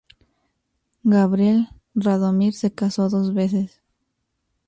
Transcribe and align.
Gabriel 1.03 1.67
Radomir 1.95 2.53
se 2.55 2.73
casó 2.73 3.07
dos 3.07 3.35
veces. 3.35 3.81